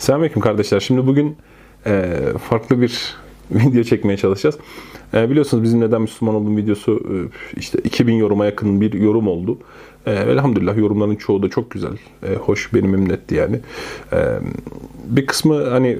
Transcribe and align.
Selamünaleyküm 0.00 0.42
kardeşler. 0.42 0.80
Şimdi 0.80 1.06
bugün 1.06 1.36
e, 1.86 2.16
farklı 2.48 2.80
bir 2.80 3.14
video 3.50 3.82
çekmeye 3.82 4.16
çalışacağız. 4.16 4.58
E, 5.14 5.30
biliyorsunuz 5.30 5.62
bizim 5.62 5.80
neden 5.80 6.02
Müslüman 6.02 6.34
olduğum 6.34 6.56
videosu 6.56 6.92
e, 6.92 7.14
işte 7.60 7.78
2000 7.84 8.14
yoruma 8.14 8.46
yakın 8.46 8.80
bir 8.80 8.92
yorum 8.92 9.28
oldu. 9.28 9.58
E, 10.06 10.12
elhamdülillah 10.12 10.76
yorumların 10.76 11.16
çoğu 11.16 11.42
da 11.42 11.48
çok 11.48 11.70
güzel. 11.70 11.92
E, 12.22 12.34
hoş, 12.34 12.74
beni 12.74 12.88
memnun 12.88 13.10
etti 13.10 13.34
yani. 13.34 13.60
E, 14.12 14.38
bir 15.04 15.26
kısmı 15.26 15.64
hani 15.70 15.98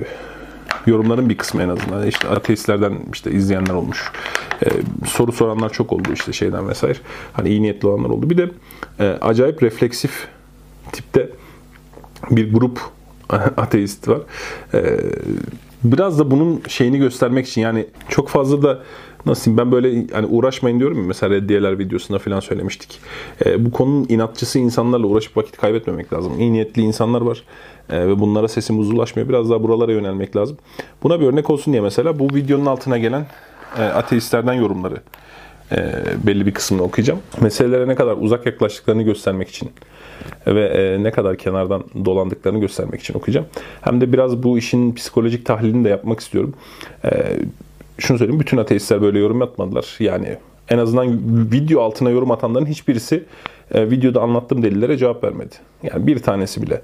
yorumların 0.87 1.29
bir 1.29 1.39
kısmı 1.39 1.63
en 1.63 1.69
azından 1.69 2.07
işte 2.07 2.29
ateistlerden 2.29 2.93
işte 3.13 3.31
izleyenler 3.31 3.75
olmuş. 3.75 4.13
E, 4.65 4.69
soru 5.07 5.33
soranlar 5.33 5.73
çok 5.73 5.93
oldu 5.93 6.09
işte 6.15 6.33
şeyden 6.33 6.69
vesaire. 6.69 6.99
Hani 7.33 7.49
iyi 7.49 7.63
niyetli 7.63 7.89
olanlar 7.89 8.11
oldu. 8.11 8.31
Bir 8.31 8.39
de 8.39 8.51
e, 9.01 9.05
acayip 9.05 9.63
refleksif 9.63 10.29
tipte 10.93 11.31
bir 12.31 12.53
grup 12.53 12.81
ateist 13.57 14.09
var. 14.09 14.21
Ee, 14.75 14.97
biraz 15.85 16.19
da 16.19 16.31
bunun 16.31 16.63
şeyini 16.69 16.99
göstermek 16.99 17.47
için 17.47 17.61
yani 17.61 17.87
çok 18.09 18.29
fazla 18.29 18.63
da 18.63 18.83
nasıl 19.27 19.57
ben 19.57 19.73
böyle 19.73 20.07
hani 20.13 20.27
uğraşmayın 20.27 20.79
diyorum 20.79 20.99
ya 20.99 21.05
mesela 21.05 21.35
reddiyeler 21.35 21.79
videosunda 21.79 22.19
falan 22.19 22.41
söylemiştik. 22.41 23.01
Ee, 23.47 23.65
bu 23.65 23.71
konunun 23.71 24.07
inatçısı 24.09 24.59
insanlarla 24.59 25.07
uğraşıp 25.07 25.37
vakit 25.37 25.57
kaybetmemek 25.57 26.13
lazım. 26.13 26.41
İyi 26.41 26.53
niyetli 26.53 26.83
insanlar 26.83 27.21
var 27.21 27.43
ee, 27.91 28.09
ve 28.09 28.21
bunlara 28.21 28.49
sesimiz 28.49 28.91
ulaşmıyor. 28.91 29.29
Biraz 29.29 29.51
daha 29.51 29.63
buralara 29.63 29.93
yönelmek 29.93 30.37
lazım. 30.37 30.57
Buna 31.03 31.21
bir 31.21 31.27
örnek 31.27 31.51
olsun 31.51 31.73
diye 31.73 31.83
mesela 31.83 32.19
bu 32.19 32.35
videonun 32.35 32.67
altına 32.67 32.99
gelen 32.99 33.27
e, 33.79 33.83
ateistlerden 33.83 34.53
yorumları 34.53 34.97
e, 35.73 36.03
belli 36.27 36.47
bir 36.47 36.55
kısmını 36.55 36.83
okuyacağım. 36.83 37.21
Meselelere 37.41 37.89
ne 37.89 37.95
kadar 37.95 38.17
uzak 38.21 38.47
yaklaştıklarını 38.47 39.03
göstermek 39.03 39.49
için 39.49 39.71
ve 40.47 40.67
e, 40.67 41.03
ne 41.03 41.11
kadar 41.11 41.37
kenardan 41.37 41.85
dolandıklarını 42.05 42.61
göstermek 42.61 43.01
için 43.01 43.15
okuyacağım. 43.15 43.47
Hem 43.81 44.01
de 44.01 44.13
biraz 44.13 44.43
bu 44.43 44.59
işin 44.59 44.95
psikolojik 44.95 45.47
tahlilini 45.47 45.85
de 45.85 45.89
yapmak 45.89 46.21
istiyorum. 46.21 46.55
E, 47.05 47.11
şunu 47.99 48.19
söyleyeyim, 48.19 48.41
bütün 48.41 48.57
ateistler 48.57 49.03
böyle 49.03 49.19
yorum 49.19 49.41
yapmadılar. 49.41 49.97
Yani 50.01 50.37
en 50.69 50.79
azından 50.79 51.21
video 51.53 51.83
altına 51.83 52.11
yorum 52.11 52.31
atanların 52.31 52.67
hiçbirisi 52.67 53.25
e, 53.75 53.91
videoda 53.91 54.21
anlattığım 54.21 54.63
delillere 54.63 54.97
cevap 54.97 55.25
vermedi. 55.25 55.55
Yani 55.83 56.07
bir 56.07 56.19
tanesi 56.19 56.63
bile 56.63 56.83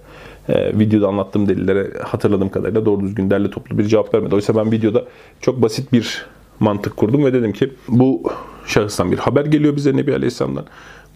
videoda 0.49 1.09
anlattığım 1.09 1.49
delillere 1.49 1.91
hatırladığım 2.03 2.49
kadarıyla 2.49 2.87
doğru 2.87 3.01
düzgün 3.01 3.31
derli 3.31 3.51
toplu 3.51 3.79
bir 3.79 3.85
cevap 3.85 4.15
vermedi. 4.15 4.35
Oysa 4.35 4.57
ben 4.57 4.73
videoda 4.73 5.05
çok 5.41 5.63
basit 5.63 5.93
bir 5.93 6.27
mantık 6.61 6.97
kurdum 6.97 7.25
ve 7.25 7.33
dedim 7.33 7.53
ki 7.53 7.73
bu 7.89 8.23
şahıstan 8.67 9.13
bir 9.13 9.19
haber 9.19 9.45
geliyor 9.45 9.77
bize 9.77 9.97
Nebi 9.97 10.15
Aleyhisselam'dan. 10.15 10.65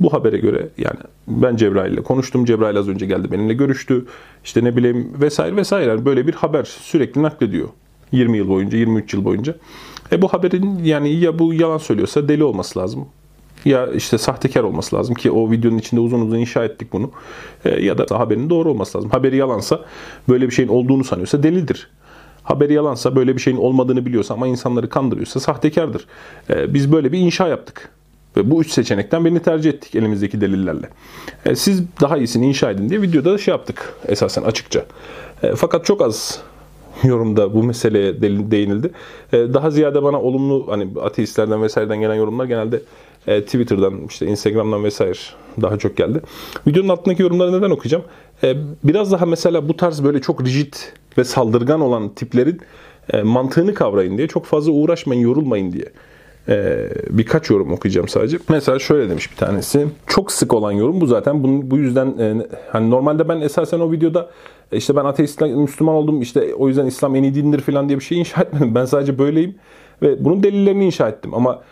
Bu 0.01 0.13
habere 0.13 0.39
göre 0.39 0.69
yani 0.79 0.99
ben 1.29 1.57
Cebrail 1.57 1.93
ile 1.93 2.03
konuştum. 2.03 2.45
Cebrail 2.45 2.77
az 2.77 2.89
önce 2.89 3.07
geldi 3.07 3.33
benimle 3.33 3.55
görüştü. 3.55 4.07
İşte 4.45 4.65
ne 4.65 4.77
bileyim 4.77 5.13
vesaire 5.21 5.57
vesaire. 5.57 6.05
böyle 6.05 6.27
bir 6.27 6.35
haber 6.35 6.65
sürekli 6.65 7.23
naklediyor. 7.23 7.69
20 8.13 8.39
yıl 8.39 8.49
boyunca, 8.49 8.79
23 8.79 9.15
yıl 9.15 9.25
boyunca. 9.25 9.55
E 10.13 10.23
bu 10.23 10.29
haberin 10.29 10.85
yani 10.85 11.13
ya 11.15 11.39
bu 11.39 11.55
yalan 11.55 11.79
söylüyorsa 11.79 12.29
deli 12.29 12.45
olması 12.45 12.79
lazım. 12.79 13.07
Ya 13.65 13.87
işte 13.87 14.19
sahtekar 14.19 14.63
olması 14.63 14.97
lazım 14.97 15.15
ki 15.15 15.31
o 15.31 15.51
videonun 15.51 15.79
içinde 15.79 16.01
uzun 16.01 16.21
uzun 16.21 16.39
inşa 16.39 16.65
ettik 16.65 16.93
bunu. 16.93 17.11
E, 17.65 17.85
ya 17.85 17.99
da 17.99 18.19
haberin 18.19 18.51
doğru 18.51 18.71
olması 18.71 18.99
lazım. 18.99 19.11
Haberi 19.11 19.37
yalansa 19.37 19.85
böyle 20.29 20.47
bir 20.47 20.55
şeyin 20.55 20.69
olduğunu 20.69 21.05
sanıyorsa 21.05 21.43
delidir. 21.43 21.91
Haberi 22.43 22.73
yalansa 22.73 23.17
böyle 23.17 23.37
bir 23.37 23.41
şeyin 23.41 23.57
olmadığını 23.57 24.07
biliyorsa 24.07 24.35
ama 24.35 24.47
insanları 24.47 24.89
kandırıyorsa 24.89 25.41
sahtekardır. 25.41 26.07
E, 26.51 26.75
biz 26.75 26.93
böyle 26.93 27.13
bir 27.13 27.19
inşa 27.19 27.49
yaptık. 27.49 27.91
Ve 28.37 28.51
bu 28.51 28.61
üç 28.61 28.71
seçenekten 28.71 29.25
birini 29.25 29.43
tercih 29.43 29.71
ettik 29.71 29.95
elimizdeki 29.95 30.41
delillerle. 30.41 30.89
E, 31.45 31.55
siz 31.57 31.83
daha 32.01 32.19
iyisini 32.19 32.47
inşa 32.47 32.71
edin 32.71 32.89
diye 32.89 33.03
videoda 33.03 33.33
da 33.33 33.39
şey 33.39 33.53
yaptık 33.53 33.95
esasen 34.09 34.43
açıkça. 34.43 34.85
E, 35.43 35.55
fakat 35.55 35.85
çok 35.85 36.03
az 36.03 36.41
yorumda 37.05 37.55
bu 37.55 37.63
meseleye 37.63 38.23
değinildi. 38.23 38.91
E, 39.33 39.39
daha 39.39 39.71
ziyade 39.71 40.03
bana 40.03 40.21
olumlu 40.21 40.67
hani 40.69 40.89
ateistlerden 41.03 41.63
vesaireden 41.63 42.01
gelen 42.01 42.15
yorumlar 42.15 42.45
genelde 42.45 42.83
e, 43.27 43.43
Twitter'dan 43.43 44.07
işte 44.09 44.27
Instagram'dan 44.27 44.85
vesaire 44.85 45.19
daha 45.63 45.79
çok 45.79 45.97
geldi. 45.97 46.21
Videonun 46.67 46.89
altındaki 46.89 47.23
yorumları 47.23 47.53
neden 47.53 47.71
okuyacağım? 47.71 48.05
E, 48.45 48.57
biraz 48.85 49.13
daha 49.13 49.27
mesela 49.27 49.69
bu 49.69 49.77
tarz 49.77 50.05
böyle 50.05 50.21
çok 50.21 50.45
rigid 50.45 50.75
ve 51.19 51.25
saldırgan 51.25 51.81
olan 51.81 52.09
tiplerin 52.09 52.61
e, 53.13 53.23
mantığını 53.23 53.75
kavrayın 53.75 54.19
diye 54.19 54.29
çok 54.29 54.47
fazla 54.47 54.73
uğraşmayın, 54.73 55.23
yorulmayın 55.23 55.73
diye 55.73 55.85
ee, 56.49 56.89
birkaç 57.11 57.51
yorum 57.51 57.73
okuyacağım 57.73 58.09
sadece. 58.09 58.39
Mesela 58.49 58.79
şöyle 58.79 59.11
demiş 59.11 59.31
bir 59.31 59.37
tanesi. 59.37 59.87
Çok 60.07 60.33
sık 60.33 60.55
olan 60.55 60.73
yorum 60.73 61.01
bu 61.01 61.07
zaten. 61.07 61.43
Bunun, 61.43 61.71
bu 61.71 61.79
yüzden 61.79 62.07
e, 62.19 62.47
hani 62.73 62.91
normalde 62.91 63.29
ben 63.29 63.41
esasen 63.41 63.81
o 63.81 63.93
videoda 63.93 64.31
e, 64.73 64.77
işte 64.77 64.97
ben 64.97 65.05
ateist 65.05 65.41
Müslüman 65.41 65.95
oldum 65.95 66.23
işte 66.23 66.55
o 66.55 66.69
yüzden 66.69 66.87
İslam 66.87 67.17
en 67.17 67.23
iyi 67.23 67.35
dindir 67.35 67.61
falan 67.61 67.89
diye 67.89 67.99
bir 67.99 68.05
şey 68.05 68.19
inşa 68.19 68.41
etmedim. 68.43 68.75
Ben 68.75 68.85
sadece 68.85 69.19
böyleyim 69.19 69.55
ve 70.03 70.25
bunun 70.25 70.43
delillerini 70.43 70.87
inşa 70.87 71.09
ettim. 71.09 71.35
Ama 71.35 71.63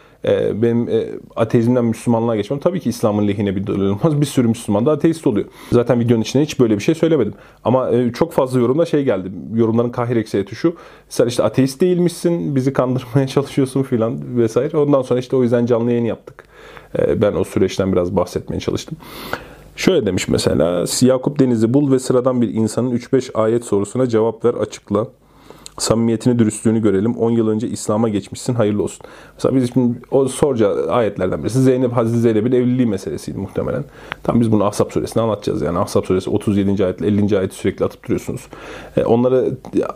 benim 0.62 0.88
e, 0.88 1.06
ateizmden 1.36 1.84
Müslümanlığa 1.84 2.36
geçmem 2.36 2.60
tabii 2.60 2.80
ki 2.80 2.88
İslam'ın 2.88 3.28
lehine 3.28 3.56
bir 3.56 3.66
dalil 3.66 3.80
olmaz. 3.80 4.20
Bir 4.20 4.26
sürü 4.26 4.48
Müslüman 4.48 4.86
da 4.86 4.92
ateist 4.92 5.26
oluyor. 5.26 5.46
Zaten 5.72 6.00
videonun 6.00 6.22
içinde 6.22 6.42
hiç 6.42 6.60
böyle 6.60 6.74
bir 6.74 6.82
şey 6.82 6.94
söylemedim. 6.94 7.34
Ama 7.64 7.90
e, 7.90 8.12
çok 8.12 8.32
fazla 8.32 8.60
yorumda 8.60 8.86
şey 8.86 9.04
geldi. 9.04 9.32
Yorumların 9.54 9.90
kahir 9.90 10.16
eksiyeti 10.16 10.54
şu. 10.54 10.76
Sen 11.08 11.26
işte 11.26 11.42
ateist 11.42 11.80
değilmişsin, 11.80 12.56
bizi 12.56 12.72
kandırmaya 12.72 13.26
çalışıyorsun 13.26 13.82
filan 13.82 14.38
vesaire. 14.38 14.76
Ondan 14.76 15.02
sonra 15.02 15.20
işte 15.20 15.36
o 15.36 15.42
yüzden 15.42 15.66
canlı 15.66 15.90
yayın 15.90 16.04
yaptık. 16.04 16.44
E, 16.98 17.22
ben 17.22 17.32
o 17.32 17.44
süreçten 17.44 17.92
biraz 17.92 18.16
bahsetmeye 18.16 18.60
çalıştım. 18.60 18.98
Şöyle 19.76 20.06
demiş 20.06 20.28
mesela, 20.28 20.84
Yakup 21.00 21.38
Deniz'i 21.38 21.74
bul 21.74 21.92
ve 21.92 21.98
sıradan 21.98 22.42
bir 22.42 22.54
insanın 22.54 22.90
3-5 22.90 23.32
ayet 23.34 23.64
sorusuna 23.64 24.08
cevap 24.08 24.44
ver, 24.44 24.54
açıkla 24.54 25.06
samimiyetini, 25.78 26.38
dürüstlüğünü 26.38 26.82
görelim. 26.82 27.14
10 27.14 27.30
yıl 27.30 27.48
önce 27.48 27.68
İslam'a 27.68 28.08
geçmişsin, 28.08 28.54
hayırlı 28.54 28.82
olsun. 28.82 29.06
Mesela 29.34 29.56
biz 29.56 29.72
şimdi 29.72 29.98
o 30.10 30.28
soracağı 30.28 30.90
ayetlerden 30.90 31.42
birisi 31.42 31.62
Zeynep, 31.62 31.92
Hazreti 31.92 32.18
Zeynep'in 32.18 32.52
evliliği 32.52 32.86
meselesiydi 32.86 33.38
muhtemelen. 33.38 33.84
Tam 34.22 34.40
biz 34.40 34.52
bunu 34.52 34.64
Ahzab 34.64 34.90
suresinde 34.90 35.24
anlatacağız. 35.24 35.62
Yani 35.62 35.78
Ahzab 35.78 36.04
suresi 36.04 36.30
37. 36.30 36.84
ayetle 36.84 37.06
50. 37.06 37.38
ayeti 37.38 37.56
sürekli 37.56 37.84
atıp 37.84 38.04
duruyorsunuz. 38.04 38.46
E, 38.96 39.04
onları 39.04 39.50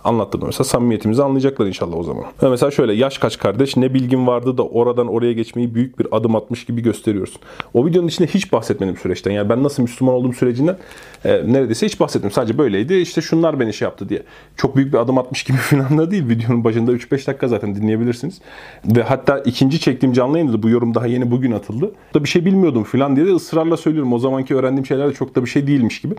anlattığımda 0.05 0.47
mesela 0.47 0.65
samimiyetimizi 0.65 1.23
anlayacaklar 1.23 1.67
inşallah 1.67 1.97
o 1.97 2.03
zaman. 2.03 2.25
Ve 2.43 2.49
mesela 2.49 2.71
şöyle 2.71 2.93
yaş 2.93 3.19
kaç 3.19 3.39
kardeş 3.39 3.77
ne 3.77 3.95
bilgin 3.95 4.27
vardı 4.27 4.59
da 4.59 4.67
oradan 4.67 5.09
oraya 5.09 5.33
geçmeyi 5.33 5.75
büyük 5.75 5.99
bir 5.99 6.07
adım 6.13 6.37
atmış 6.37 6.65
gibi 6.65 6.81
gösteriyorsun. 6.83 7.41
O 7.75 7.87
videonun 7.87 8.09
içinde 8.09 8.29
hiç 8.29 8.53
bahsetmedim 8.53 8.97
süreçten. 8.97 9.31
Yani 9.31 9.49
ben 9.49 9.63
nasıl 9.63 9.83
Müslüman 9.83 10.15
olduğum 10.15 10.33
sürecinden 10.33 10.77
e, 11.25 11.53
neredeyse 11.53 11.87
hiç 11.87 12.01
bahsetmedim. 12.01 12.35
Sadece 12.35 12.59
böyleydi. 12.59 12.95
İşte 12.95 13.21
şunlar 13.21 13.61
beni 13.61 13.73
şey 13.73 13.87
yaptı 13.87 14.09
diye. 14.09 14.23
Çok 14.57 14.77
büyük 14.77 14.93
bir 14.93 14.99
adım 14.99 15.19
atmış 15.19 15.43
gibi 15.43 15.59
falan 15.73 15.99
da 15.99 16.11
değil. 16.11 16.29
Videonun 16.29 16.65
başında 16.65 16.93
3-5 16.93 17.27
dakika 17.27 17.49
zaten 17.49 17.75
dinleyebilirsiniz. 17.75 18.41
Ve 18.85 19.03
hatta 19.03 19.39
ikinci 19.39 19.81
çektiğim 19.81 20.13
canlı 20.13 20.39
yayında 20.39 20.63
bu 20.63 20.69
yorum 20.69 20.95
daha 20.95 21.07
yeni 21.07 21.31
bugün 21.31 21.53
atıldı. 21.53 21.93
Da 22.15 22.25
bir 22.25 22.29
şey 22.29 22.45
bilmiyordum 22.45 22.85
falan 22.85 23.17
diye 23.17 23.27
de 23.27 23.31
ısrarla 23.31 23.77
söylüyorum. 23.77 24.13
O 24.13 24.19
zamanki 24.19 24.55
öğrendiğim 24.55 24.87
şeyler 24.87 25.09
de 25.09 25.13
çok 25.13 25.35
da 25.35 25.45
bir 25.45 25.51
şey 25.51 25.67
değilmiş 25.67 26.01
gibi. 26.01 26.15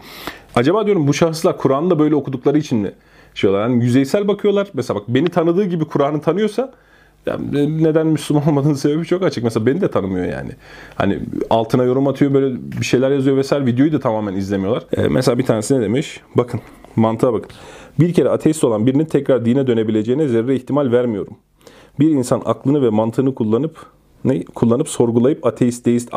Acaba 0.55 0.85
diyorum 0.85 1.07
bu 1.07 1.13
şahıslar 1.13 1.57
Kur'an'ı 1.57 1.89
da 1.89 1.99
böyle 1.99 2.15
okudukları 2.15 2.57
için 2.57 2.77
mi 2.77 2.91
şey 3.35 3.49
oluyorlar? 3.49 3.69
Yani 3.69 3.83
yüzeysel 3.83 4.27
bakıyorlar. 4.27 4.67
Mesela 4.73 4.99
bak 4.99 5.03
beni 5.07 5.29
tanıdığı 5.29 5.65
gibi 5.65 5.85
Kur'an'ı 5.85 6.21
tanıyorsa 6.21 6.73
yani 7.25 7.83
neden 7.83 8.07
Müslüman 8.07 8.47
olmadığının 8.49 8.73
sebebi 8.73 9.05
çok 9.05 9.23
açık. 9.23 9.43
Mesela 9.43 9.65
beni 9.65 9.81
de 9.81 9.91
tanımıyor 9.91 10.25
yani. 10.25 10.51
Hani 10.95 11.19
altına 11.49 11.83
yorum 11.83 12.07
atıyor 12.07 12.33
böyle 12.33 12.55
bir 12.79 12.85
şeyler 12.85 13.11
yazıyor 13.11 13.37
vesaire. 13.37 13.65
Videoyu 13.65 13.93
da 13.93 13.99
tamamen 13.99 14.33
izlemiyorlar. 14.33 14.83
Ee, 14.97 15.07
mesela 15.07 15.37
bir 15.37 15.45
tanesi 15.45 15.75
ne 15.75 15.81
demiş? 15.81 16.21
Bakın 16.35 16.61
mantığa 16.95 17.33
bakın. 17.33 17.51
Bir 17.99 18.13
kere 18.13 18.29
ateist 18.29 18.63
olan 18.63 18.85
birinin 18.85 19.05
tekrar 19.05 19.45
dine 19.45 19.67
dönebileceğine 19.67 20.27
zerre 20.27 20.55
ihtimal 20.55 20.91
vermiyorum. 20.91 21.33
Bir 21.99 22.09
insan 22.09 22.41
aklını 22.45 22.81
ve 22.81 22.89
mantığını 22.89 23.35
kullanıp 23.35 23.85
ne 24.25 24.43
kullanıp 24.43 24.89
sorgulayıp 24.89 25.45
ateist, 25.45 25.85
deist, 25.85 26.09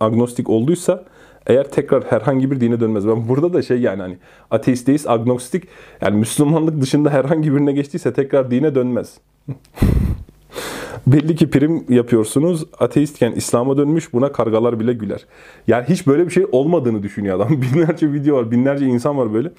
agnostik 0.00 0.50
olduysa 0.50 1.04
eğer 1.46 1.70
tekrar 1.70 2.04
herhangi 2.04 2.50
bir 2.50 2.60
dine 2.60 2.80
dönmez. 2.80 3.08
Ben 3.08 3.28
burada 3.28 3.52
da 3.52 3.62
şey 3.62 3.80
yani 3.80 4.02
hani 4.02 4.18
ateist, 4.50 4.86
deist, 4.86 5.10
agnostik 5.10 5.64
yani 6.00 6.16
Müslümanlık 6.16 6.80
dışında 6.80 7.10
herhangi 7.10 7.54
birine 7.54 7.72
geçtiyse 7.72 8.12
tekrar 8.12 8.50
dine 8.50 8.74
dönmez. 8.74 9.18
Belli 11.06 11.36
ki 11.36 11.50
prim 11.50 11.84
yapıyorsunuz. 11.88 12.64
Ateistken 12.78 13.32
İslam'a 13.32 13.76
dönmüş 13.76 14.12
buna 14.12 14.32
kargalar 14.32 14.80
bile 14.80 14.92
güler. 14.92 15.26
Yani 15.66 15.84
hiç 15.88 16.06
böyle 16.06 16.26
bir 16.26 16.30
şey 16.30 16.46
olmadığını 16.52 17.02
düşünüyor 17.02 17.36
adam. 17.36 17.62
Binlerce 17.62 18.12
video 18.12 18.36
var, 18.36 18.50
binlerce 18.50 18.86
insan 18.86 19.18
var 19.18 19.34
böyle. 19.34 19.52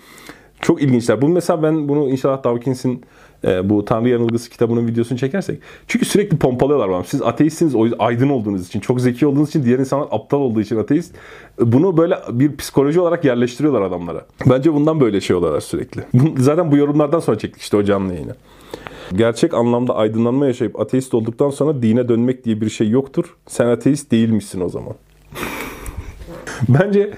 Çok 0.63 0.81
ilginçler. 0.81 1.21
Bu 1.21 1.27
mesela 1.27 1.63
ben 1.63 1.87
bunu 1.87 2.09
inşallah 2.09 2.43
Dawkins'in 2.43 3.01
e, 3.45 3.69
bu 3.69 3.85
Tanrı 3.85 4.09
Yanılgısı 4.09 4.49
kitabının 4.49 4.87
videosunu 4.87 5.17
çekersek. 5.17 5.59
Çünkü 5.87 6.05
sürekli 6.05 6.37
pompalıyorlar 6.37 6.89
bana. 6.89 7.03
Siz 7.03 7.21
ateistsiniz 7.21 7.75
o 7.75 7.87
aydın 7.99 8.29
olduğunuz 8.29 8.67
için, 8.67 8.79
çok 8.79 9.01
zeki 9.01 9.27
olduğunuz 9.27 9.49
için, 9.49 9.63
diğer 9.63 9.79
insanlar 9.79 10.07
aptal 10.11 10.37
olduğu 10.37 10.61
için 10.61 10.77
ateist. 10.77 11.15
Bunu 11.59 11.97
böyle 11.97 12.17
bir 12.29 12.57
psikoloji 12.57 12.99
olarak 12.99 13.25
yerleştiriyorlar 13.25 13.81
adamlara. 13.81 14.25
Bence 14.49 14.73
bundan 14.73 14.99
böyle 14.99 15.21
şey 15.21 15.35
oluyorlar 15.35 15.61
sürekli. 15.61 16.03
Zaten 16.37 16.71
bu 16.71 16.77
yorumlardan 16.77 17.19
sonra 17.19 17.37
çektik 17.37 17.61
işte 17.61 17.77
o 17.77 17.83
canlı 17.83 18.13
yayını. 18.13 18.35
Gerçek 19.15 19.53
anlamda 19.53 19.95
aydınlanma 19.95 20.45
yaşayıp 20.45 20.79
ateist 20.79 21.13
olduktan 21.13 21.49
sonra 21.49 21.81
dine 21.81 22.09
dönmek 22.09 22.45
diye 22.45 22.61
bir 22.61 22.69
şey 22.69 22.89
yoktur. 22.89 23.35
Sen 23.47 23.67
ateist 23.67 24.11
değilmişsin 24.11 24.61
o 24.61 24.69
zaman. 24.69 24.93
Bence 26.69 27.13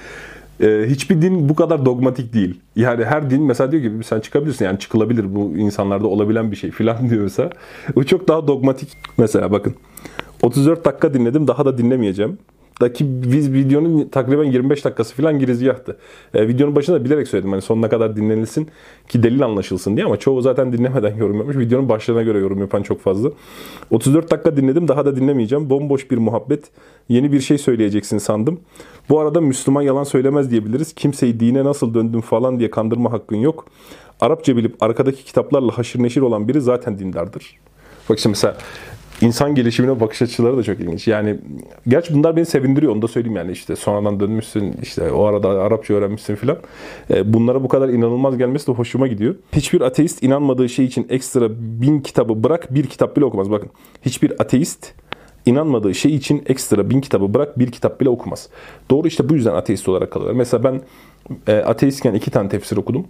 Ee, 0.62 0.86
hiçbir 0.88 1.22
din 1.22 1.50
bu 1.50 1.56
kadar 1.56 1.86
dogmatik 1.86 2.34
değil. 2.34 2.60
Yani 2.75 3.06
her 3.06 3.30
din 3.30 3.44
mesela 3.44 3.72
diyor 3.72 3.84
ki 3.84 4.07
sen 4.07 4.19
çıkabilirsin 4.19 4.66
yani 4.66 4.80
çıkılabilir 4.80 5.36
bu 5.36 5.57
insanlarda 5.57 6.07
olabilen 6.07 6.52
bir 6.52 6.56
şey 6.56 6.72
filan 6.72 7.10
diyorsa. 7.10 7.50
Bu 7.96 8.06
çok 8.06 8.28
daha 8.28 8.48
dogmatik. 8.48 8.90
Mesela 9.18 9.52
bakın 9.52 9.75
34 10.42 10.86
dakika 10.86 11.13
dinledim 11.13 11.48
daha 11.48 11.66
da 11.66 11.78
dinlemeyeceğim 11.78 12.38
daki 12.81 13.06
biz 13.31 13.54
videonun 13.54 14.07
takriben 14.07 14.44
25 14.44 14.86
dakikası 14.86 15.16
falan 15.16 15.39
girizgahtı. 15.39 15.98
E, 16.33 16.48
videonun 16.48 16.75
başında 16.75 17.06
bilerek 17.06 17.27
söyledim 17.27 17.51
hani 17.51 17.62
sonuna 17.62 17.89
kadar 17.89 18.16
dinlenilsin 18.16 18.68
ki 19.07 19.24
delil 19.24 19.45
anlaşılsın 19.45 19.95
diye 19.95 20.06
ama 20.06 20.18
çoğu 20.18 20.42
zaten 20.42 20.74
dinlemeden 20.74 21.16
yorum 21.18 21.38
yapmış. 21.38 21.57
Videonun 21.57 21.89
başlarına 21.89 22.24
göre 22.24 22.39
yorum 22.39 22.60
yapan 22.60 22.83
çok 22.83 23.01
fazla. 23.01 23.31
34 23.92 24.31
dakika 24.31 24.57
dinledim 24.57 24.88
daha 24.88 25.06
da 25.06 25.16
dinlemeyeceğim. 25.16 25.69
Bomboş 25.69 26.12
bir 26.12 26.18
muhabbet. 26.18 26.63
Yeni 27.10 27.31
bir 27.31 27.39
şey 27.39 27.57
söyleyeceksin 27.57 28.18
sandım. 28.18 28.60
Bu 29.10 29.19
arada 29.19 29.42
Müslüman 29.42 29.81
yalan 29.81 30.04
söylemez 30.04 30.51
diyebiliriz. 30.51 30.94
Kimseyi 30.94 31.39
dine 31.39 31.66
nasıl 31.66 31.94
döndüm 31.94 32.21
falan 32.21 32.60
diye 32.60 32.71
kandırma 32.71 33.12
hakkın 33.12 33.38
yok. 33.38 33.66
Arapça 34.19 34.57
bilip 34.57 34.83
arkadaki 34.83 35.25
kitaplarla 35.25 35.78
haşır 35.78 36.04
neşir 36.04 36.21
olan 36.21 36.48
biri 36.48 36.62
zaten 36.62 37.00
dindardır. 37.00 37.60
Bak 38.10 38.19
şimdi 38.19 38.31
mesela 38.31 38.57
insan 39.22 39.56
gelişimine 39.56 40.00
bakış 40.00 40.22
açıları 40.22 40.58
da 40.58 40.64
çok 40.64 40.80
ilginç. 40.80 41.08
Yani 41.08 41.38
gerçi 41.88 42.14
bunlar 42.14 42.36
beni 42.36 42.46
sevindiriyor 42.46 42.92
onu 42.92 43.02
da 43.02 43.08
söyleyeyim 43.08 43.38
yani 43.38 43.52
işte 43.52 43.76
sonradan 43.76 44.20
dönmüşsün 44.20 44.76
işte 44.82 45.12
o 45.12 45.24
arada 45.24 45.50
Arapça 45.50 45.94
öğrenmişsin 45.94 46.36
filan. 46.36 46.58
E, 47.10 47.34
bunlara 47.34 47.64
bu 47.64 47.68
kadar 47.68 47.90
inanılmaz 47.90 48.38
gelmesi 48.38 48.68
de 48.68 48.72
hoşuma 48.72 49.08
gidiyor. 49.08 49.36
Hiçbir 49.54 49.82
ateist 49.82 50.24
inanmadığı 50.24 50.70
şey 50.70 50.86
için 50.86 51.08
ekstra 51.10 51.50
bin 51.82 52.00
kitabı 52.00 52.44
bırak 52.44 52.76
bir 52.76 52.88
kitap 52.88 53.18
bile 53.18 53.26
okumaz. 53.26 53.52
Bakın 53.52 53.70
hiçbir 54.06 54.42
ateist 54.42 54.94
inanmadığı 55.46 55.96
şey 55.96 56.16
için 56.16 56.44
ekstra 56.46 56.90
bin 56.90 57.02
kitabı 57.02 57.34
bırak 57.34 57.60
bir 57.60 57.72
kitap 57.72 58.02
bile 58.02 58.10
okumaz. 58.10 58.50
Doğru 58.90 59.08
işte 59.08 59.30
bu 59.30 59.34
yüzden 59.34 59.54
ateist 59.54 59.90
olarak 59.90 60.12
kalıyorlar. 60.12 60.38
Mesela 60.38 60.64
ben 60.64 60.82
e, 61.48 61.58
ateistken 61.58 62.14
iki 62.14 62.32
tane 62.32 62.50
tefsir 62.50 62.78
okudum. 62.78 63.08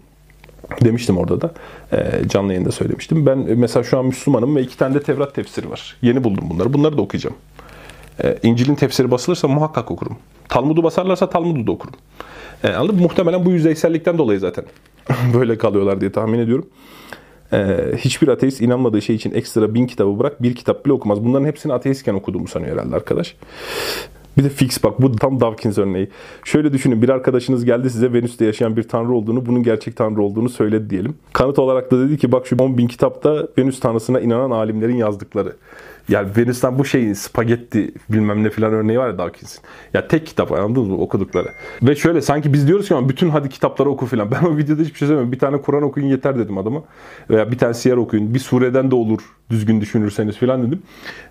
Demiştim 0.82 1.18
orada 1.18 1.42
da. 1.42 1.54
E, 1.94 2.28
canlı 2.30 2.54
yayında 2.54 2.72
söylemiştim. 2.72 3.26
Ben 3.26 3.38
mesela 3.38 3.84
şu 3.84 4.00
an 4.00 4.06
Müslümanım 4.06 4.56
ve 4.56 4.62
iki 4.62 4.78
tane 4.78 4.96
de 4.96 5.04
Tevrat 5.04 5.36
tefsiri 5.36 5.70
var. 5.70 5.98
Yeni 6.02 6.24
buldum 6.24 6.50
bunları. 6.50 6.74
Bunları 6.74 6.98
da 6.98 7.02
okuyacağım. 7.02 7.36
E, 8.24 8.38
İncil'in 8.44 8.76
tefsiri 8.76 9.12
basılırsa 9.12 9.48
muhakkak 9.48 9.92
okurum. 9.92 10.18
Talmud'u 10.50 10.84
basarlarsa 10.84 11.30
Talmud'u 11.30 11.68
da 11.68 11.72
okurum. 11.72 11.96
E, 12.64 12.70
anladın 12.70 13.02
Muhtemelen 13.02 13.46
bu 13.46 13.52
yüzeysellikten 13.52 14.18
dolayı 14.18 14.40
zaten 14.40 14.66
böyle 15.34 15.58
kalıyorlar 15.58 16.02
diye 16.02 16.12
tahmin 16.12 16.40
ediyorum. 16.40 16.66
E, 17.54 17.78
hiçbir 17.98 18.28
ateist 18.28 18.62
inanmadığı 18.62 19.02
şey 19.02 19.16
için 19.16 19.32
ekstra 19.32 19.74
bin 19.74 19.88
kitabı 19.88 20.20
bırak 20.20 20.44
bir 20.44 20.56
kitap 20.56 20.86
bile 20.86 20.94
okumaz. 20.94 21.26
Bunların 21.26 21.46
hepsini 21.46 21.74
ateistken 21.74 22.14
okuduğumu 22.14 22.48
sanıyor 22.48 22.78
herhalde 22.78 22.96
arkadaş. 22.96 23.36
Bir 24.38 24.44
de 24.44 24.50
fix 24.50 24.84
bak 24.84 25.02
bu 25.02 25.12
tam 25.12 25.40
Dawkins 25.40 25.78
örneği. 25.78 26.10
Şöyle 26.44 26.74
düşünün 26.74 27.02
bir 27.02 27.10
arkadaşınız 27.10 27.66
geldi 27.66 27.90
size 27.90 28.14
Venüs'te 28.14 28.46
yaşayan 28.46 28.78
bir 28.78 28.84
tanrı 28.84 29.14
olduğunu, 29.14 29.46
bunun 29.46 29.64
gerçek 29.64 29.96
tanrı 29.96 30.22
olduğunu 30.22 30.50
söyledi 30.50 30.90
diyelim. 30.90 31.16
Kanıt 31.34 31.60
olarak 31.60 31.92
da 31.92 32.00
dedi 32.00 32.18
ki 32.18 32.32
bak 32.32 32.48
şu 32.48 32.56
10 32.56 32.78
bin 32.78 32.88
kitapta 32.88 33.48
Venüs 33.58 33.80
tanrısına 33.80 34.20
inanan 34.20 34.52
alimlerin 34.52 34.96
yazdıkları. 34.96 35.56
Yani 36.10 36.30
Venüs'ten 36.38 36.80
bu 36.80 36.86
şeyin 36.86 37.14
spagetti 37.14 37.92
bilmem 38.10 38.44
ne 38.44 38.50
filan 38.50 38.74
örneği 38.74 39.00
var 39.00 39.08
ya 39.08 39.18
Dawkins'in. 39.18 39.62
Ya 39.94 40.08
tek 40.08 40.28
kitap 40.28 40.52
anladınız 40.52 40.88
mı 40.88 40.98
okudukları. 40.98 41.48
Ve 41.82 41.96
şöyle 41.96 42.22
sanki 42.22 42.54
biz 42.54 42.68
diyoruz 42.68 42.88
ki 42.88 42.96
ama 42.96 43.10
bütün 43.10 43.30
hadi 43.30 43.50
kitapları 43.50 43.90
oku 43.90 44.06
filan. 44.06 44.32
Ben 44.36 44.46
o 44.46 44.58
videoda 44.58 44.82
hiçbir 44.82 44.98
şey 44.98 45.08
söylemiyorum. 45.08 45.32
Bir 45.32 45.40
tane 45.40 45.62
Kur'an 45.62 45.84
okuyun 45.84 46.08
yeter 46.08 46.40
dedim 46.40 46.58
adama. 46.58 46.84
Veya 47.30 47.52
bir 47.52 47.58
tane 47.58 47.74
siyer 47.74 47.98
okuyun. 47.98 48.34
Bir 48.34 48.40
sureden 48.40 48.92
de 48.92 48.96
olur 48.96 49.20
düzgün 49.50 49.82
düşünürseniz 49.82 50.38
filan 50.38 50.68
dedim. 50.68 50.82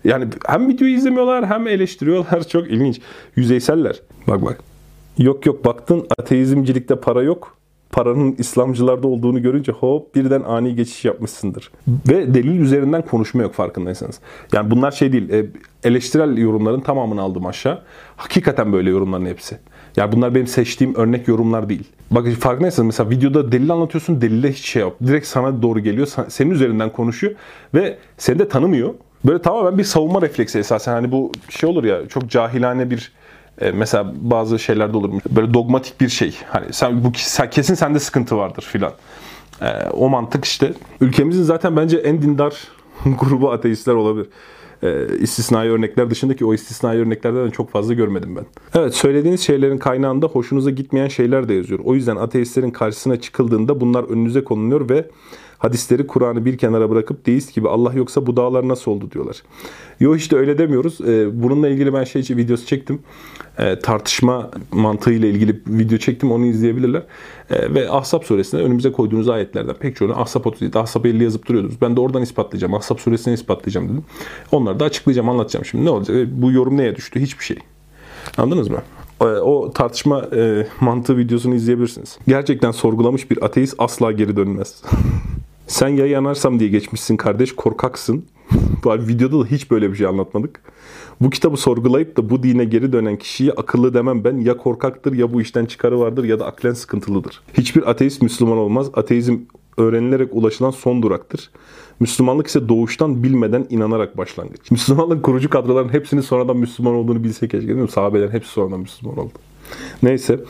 Yani 0.05 0.29
hem 0.47 0.69
videoyu 0.69 0.95
izlemiyorlar 0.95 1.47
hem 1.47 1.67
eleştiriyorlar. 1.67 2.49
Çok 2.49 2.71
ilginç. 2.71 3.01
Yüzeyseller. 3.37 4.01
Bak 4.29 4.45
bak. 4.45 4.61
Yok 5.19 5.47
yok 5.47 5.65
baktın 5.65 6.07
ateizmcilikte 6.19 6.97
para 6.97 7.23
yok 7.23 7.57
paranın 7.95 8.35
İslamcılarda 8.39 9.09
olduğunu 9.09 9.43
görünce 9.43 9.73
hop 9.73 10.15
birden 10.15 10.43
ani 10.43 10.77
geçiş 10.77 11.05
yapmışsındır. 11.05 11.71
Ve 12.09 12.35
delil 12.35 12.61
üzerinden 12.61 13.03
konuşma 13.03 13.43
yok 13.43 13.55
farkındaysanız. 13.55 14.21
Yani 14.53 14.71
bunlar 14.71 14.91
şey 14.91 15.13
değil, 15.13 15.31
e, 15.31 15.47
eleştirel 15.85 16.37
yorumların 16.37 16.81
tamamını 16.81 17.23
aldım 17.23 17.47
aşağı. 17.47 17.83
Hakikaten 18.17 18.73
böyle 18.73 18.91
yorumların 18.91 19.27
hepsi. 19.27 19.59
Yani 19.97 20.13
bunlar 20.13 20.35
benim 20.35 20.47
seçtiğim 20.47 20.95
örnek 20.95 21.29
yorumlar 21.29 21.69
değil. 21.69 21.85
Bak 22.11 22.29
farkındaysanız 22.29 22.87
mesela 22.87 23.11
videoda 23.11 23.53
delil 23.53 23.71
anlatıyorsun, 23.71 24.21
delille 24.21 24.53
hiç 24.53 24.67
şey 24.67 24.83
yok. 24.83 24.97
Direkt 25.07 25.27
sana 25.27 25.63
doğru 25.63 25.81
geliyor, 25.81 26.09
senin 26.29 26.51
üzerinden 26.51 26.93
konuşuyor 26.93 27.35
ve 27.75 27.99
seni 28.19 28.39
de 28.39 28.49
tanımıyor. 28.49 28.95
Böyle 29.25 29.43
tamamen 29.43 29.79
bir 29.79 29.85
savunma 29.85 30.23
refleksi 30.23 30.59
esasen. 30.59 30.93
Hani 30.93 31.13
bu 31.13 31.33
şey 31.49 31.71
olur 31.71 31.85
ya 31.85 32.09
çok 32.09 32.31
cahilane 32.31 32.91
bir 32.91 33.13
e, 33.61 33.71
mesela 33.71 34.13
bazı 34.21 34.59
şeylerde 34.59 34.97
olur. 34.97 35.21
Böyle 35.31 35.55
dogmatik 35.55 36.01
bir 36.01 36.09
şey. 36.09 36.37
Hani 36.49 36.73
sen 36.73 37.05
bu 37.05 37.13
kesin 37.51 37.75
sende 37.75 38.01
sıkıntı 38.01 38.37
vardır 38.37 38.63
filan. 38.63 38.93
E, 39.61 39.89
o 39.91 40.09
mantık 40.09 40.45
işte. 40.45 40.75
Ülkemizin 41.01 41.43
zaten 41.43 41.77
bence 41.77 41.97
en 41.97 42.23
dindar 42.23 42.55
grubu 43.21 43.51
ateistler 43.53 43.95
olabilir. 43.95 44.29
E, 44.83 45.19
istisnai 45.19 45.69
örnekler 45.69 46.11
dışındaki 46.11 46.45
o 46.45 46.55
istisnai 46.55 46.99
örneklerden 46.99 47.51
çok 47.51 47.71
fazla 47.71 47.95
görmedim 47.95 48.37
ben. 48.37 48.45
Evet 48.75 48.95
söylediğiniz 48.95 49.41
şeylerin 49.41 49.79
kaynağında 49.79 50.27
hoşunuza 50.27 50.71
gitmeyen 50.71 51.09
şeyler 51.09 51.49
de 51.49 51.55
yazıyor. 51.55 51.81
O 51.85 51.95
yüzden 51.95 52.17
ateistlerin 52.17 52.71
karşısına 52.71 53.21
çıkıldığında 53.21 53.81
bunlar 53.81 54.05
önünüze 54.05 54.45
konuluyor 54.45 54.89
ve 54.89 55.09
hadisleri 55.65 56.07
Kur'an'ı 56.07 56.45
bir 56.45 56.59
kenara 56.59 56.91
bırakıp 56.91 57.27
deist 57.27 57.55
gibi 57.55 57.69
Allah 57.69 57.93
yoksa 57.93 58.27
bu 58.27 58.37
dağlar 58.37 58.69
nasıl 58.69 58.91
oldu 58.91 59.11
diyorlar. 59.11 59.43
Yo 60.01 60.17
işte 60.17 60.37
öyle 60.37 60.59
demiyoruz. 60.59 61.01
Ee, 61.01 61.43
bununla 61.43 61.69
ilgili 61.69 61.95
ben 61.95 62.05
şey 62.05 62.23
videosu 62.37 62.67
çektim. 62.67 63.03
Ee, 63.59 63.79
tartışma 63.79 64.51
mantığıyla 64.73 65.29
ilgili 65.29 65.61
video 65.67 65.99
çektim. 65.99 66.33
Onu 66.33 66.47
izleyebilirler. 66.47 67.03
Ee, 67.51 67.75
ve 67.75 67.91
Ahzab 67.91 68.23
suresinde 68.23 68.63
önümüze 68.63 68.93
koyduğunuz 68.93 69.29
ayetlerden 69.29 69.75
pek 69.75 69.97
çoğunu 69.97 70.21
Ahzab 70.21 70.45
37, 70.45 70.79
Ahzab 70.79 71.05
50 71.05 71.25
yazıp 71.25 71.47
duruyordunuz. 71.47 71.81
Ben 71.81 71.97
de 71.97 72.01
oradan 72.01 72.23
ispatlayacağım. 72.23 72.75
Ahzab 72.75 72.99
suresini 72.99 73.35
ispatlayacağım 73.35 73.89
dedim. 73.89 74.05
Onları 74.53 74.81
da 74.81 74.85
açıklayacağım, 74.85 75.29
anlatacağım 75.29 75.65
şimdi. 75.65 75.85
Ne 75.85 75.91
olacak? 75.91 76.17
Bu 76.33 76.53
yorum 76.53 76.77
neye 76.77 76.97
düştü? 76.97 77.21
Hiçbir 77.21 77.45
şey. 77.45 77.59
Anladınız 78.37 78.69
mı? 78.69 78.79
o 79.21 79.73
tartışma 79.75 80.23
e, 80.37 80.67
mantığı 80.81 81.17
videosunu 81.17 81.55
izleyebilirsiniz. 81.55 82.19
Gerçekten 82.29 82.71
sorgulamış 82.71 83.31
bir 83.31 83.45
ateist 83.45 83.75
asla 83.79 84.13
geri 84.13 84.37
dönmez. 84.37 84.83
Sen 85.75 85.89
ya 85.89 86.07
yanarsam 86.07 86.61
diye 86.61 86.71
geçmişsin 86.71 87.17
kardeş 87.17 87.53
korkaksın. 87.55 88.25
videoda 88.87 89.41
da 89.41 89.47
hiç 89.47 89.71
böyle 89.71 89.91
bir 89.91 89.97
şey 89.97 90.07
anlatmadık. 90.07 90.61
Bu 91.21 91.31
kitabı 91.31 91.57
sorgulayıp 91.57 92.17
da 92.17 92.31
bu 92.31 92.43
dine 92.43 92.65
geri 92.65 92.93
dönen 92.93 93.17
kişiye 93.17 93.53
akıllı 93.53 93.95
demem 93.95 94.25
ben 94.25 94.37
ya 94.37 94.57
korkaktır 94.57 95.13
ya 95.13 95.33
bu 95.33 95.41
işten 95.41 95.67
çıkarı 95.67 96.01
vardır 96.01 96.25
ya 96.25 96.41
da 96.41 96.47
aklen 96.47 96.73
sıkıntılıdır. 96.73 97.43
Hiçbir 97.59 97.91
ateist 97.91 98.23
Müslüman 98.23 98.59
olmaz. 98.59 98.91
Ateizm 98.95 99.39
öğrenilerek 99.77 100.29
ulaşılan 100.33 100.71
son 100.71 101.03
duraktır. 101.03 101.51
Müslümanlık 102.01 102.47
ise 102.47 102.69
doğuştan 102.69 103.23
bilmeden 103.23 103.67
inanarak 103.71 104.17
başlangıç. 104.17 104.71
Müslümanlık 104.71 105.23
kurucu 105.23 105.51
kadroların 105.51 105.93
hepsinin 105.93 106.21
sonradan 106.21 106.57
Müslüman 106.57 106.95
olduğunu 106.95 107.25
bilse 107.25 107.49
keşke 107.49 107.69
değil 107.69 107.79
mi? 107.79 107.89
Sahabelerin 107.89 108.33
hepsi 108.33 108.51
sonradan 108.51 108.81
Müslüman 108.81 109.19
oldu. 109.19 109.33
Neyse. 110.03 110.41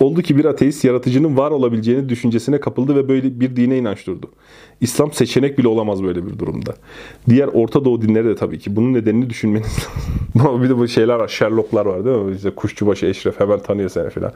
Oldu 0.00 0.22
ki 0.22 0.36
bir 0.36 0.44
ateist 0.44 0.84
yaratıcının 0.84 1.36
var 1.36 1.50
olabileceğini 1.50 2.08
düşüncesine 2.08 2.60
kapıldı 2.60 2.96
ve 2.96 3.08
böyle 3.08 3.40
bir 3.40 3.56
dine 3.56 3.78
inanç 3.78 4.06
durdu. 4.06 4.26
İslam 4.80 5.12
seçenek 5.12 5.58
bile 5.58 5.68
olamaz 5.68 6.02
böyle 6.02 6.26
bir 6.26 6.38
durumda. 6.38 6.74
Diğer 7.28 7.48
Orta 7.48 7.84
Doğu 7.84 8.02
dinleri 8.02 8.24
de 8.24 8.34
tabii 8.34 8.58
ki. 8.58 8.76
Bunun 8.76 8.94
nedenini 8.94 9.30
düşünmeniz 9.30 9.78
lazım. 10.36 10.62
bir 10.62 10.68
de 10.68 10.78
bu 10.78 10.88
şeyler 10.88 11.14
var. 11.14 11.28
Sherlocklar 11.28 11.86
var 11.86 12.04
değil 12.04 12.16
mi? 12.16 12.36
İşte 12.36 12.50
kuşçubaşı 12.50 13.06
Eşref 13.06 13.40
hemen 13.40 13.58
tanıyor 13.58 13.88
seni 13.88 14.10
falan. 14.10 14.32